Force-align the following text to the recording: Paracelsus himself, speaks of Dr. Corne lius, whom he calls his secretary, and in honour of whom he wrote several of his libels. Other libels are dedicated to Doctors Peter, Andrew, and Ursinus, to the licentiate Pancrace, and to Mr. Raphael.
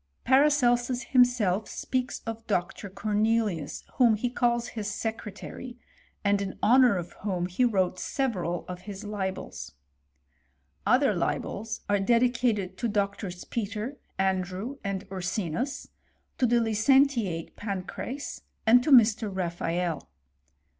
Paracelsus 0.25 1.03
himself, 1.03 1.69
speaks 1.69 2.21
of 2.25 2.47
Dr. 2.47 2.89
Corne 2.89 3.23
lius, 3.23 3.83
whom 3.97 4.15
he 4.15 4.31
calls 4.31 4.69
his 4.69 4.89
secretary, 4.89 5.77
and 6.23 6.41
in 6.41 6.57
honour 6.63 6.97
of 6.97 7.13
whom 7.21 7.45
he 7.45 7.63
wrote 7.63 7.99
several 7.99 8.65
of 8.67 8.81
his 8.89 9.03
libels. 9.03 9.73
Other 10.87 11.13
libels 11.13 11.81
are 11.87 11.99
dedicated 11.99 12.79
to 12.79 12.87
Doctors 12.87 13.43
Peter, 13.45 13.97
Andrew, 14.17 14.77
and 14.83 15.07
Ursinus, 15.11 15.89
to 16.39 16.47
the 16.47 16.59
licentiate 16.59 17.55
Pancrace, 17.55 18.41
and 18.65 18.83
to 18.83 18.89
Mr. 18.89 19.29
Raphael. 19.31 20.09